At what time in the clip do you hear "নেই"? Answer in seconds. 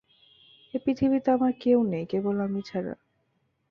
1.83-2.05